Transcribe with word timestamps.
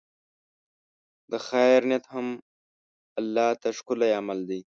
د 1.31 1.33
خیر 1.47 1.79
نیت 1.89 2.05
هم 2.13 2.27
الله 3.19 3.49
ته 3.61 3.69
ښکلی 3.77 4.09
عمل 4.19 4.39
دی. 4.49 4.59